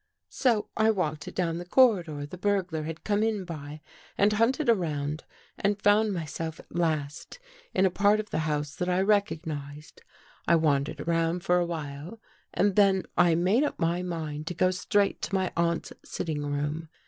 [0.31, 3.81] So I walked down the corridor the burglar had come in by
[4.17, 5.25] and hunted around
[5.59, 7.37] and found myself at last
[7.71, 10.01] in a part of the house that I recognized.
[10.47, 12.19] I wandered around for a while
[12.51, 16.89] and then I made up my mind to go straight to my aunt's sitting room.